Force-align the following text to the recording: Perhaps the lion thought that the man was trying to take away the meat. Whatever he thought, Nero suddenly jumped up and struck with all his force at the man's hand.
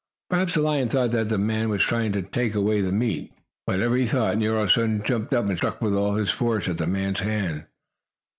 Perhaps 0.31 0.55
the 0.55 0.63
lion 0.63 0.89
thought 0.89 1.11
that 1.11 1.29
the 1.29 1.37
man 1.37 1.69
was 1.69 1.83
trying 1.83 2.11
to 2.13 2.23
take 2.23 2.55
away 2.55 2.81
the 2.81 2.91
meat. 2.91 3.31
Whatever 3.65 3.95
he 3.95 4.07
thought, 4.07 4.39
Nero 4.39 4.65
suddenly 4.65 5.07
jumped 5.07 5.31
up 5.31 5.47
and 5.47 5.55
struck 5.55 5.79
with 5.79 5.93
all 5.93 6.15
his 6.15 6.31
force 6.31 6.67
at 6.67 6.79
the 6.79 6.87
man's 6.87 7.19
hand. 7.19 7.67